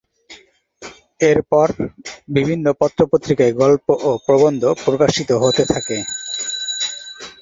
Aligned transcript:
এরপর 1.21 1.67
বিভিন্ন 2.29 2.65
পত্রপত্রিকায় 2.79 3.53
গল্প 3.61 3.87
ও 4.01 4.19
প্রবন্ধ 4.25 4.63
প্রকাশিত 4.85 5.29
হতে 5.43 5.63
থাকে। 5.65 5.97